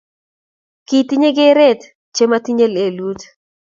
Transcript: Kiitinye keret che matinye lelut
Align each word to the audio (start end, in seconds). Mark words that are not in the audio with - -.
Kiitinye 0.87 1.29
keret 1.37 1.81
che 2.15 2.23
matinye 2.29 2.67
lelut 2.75 3.21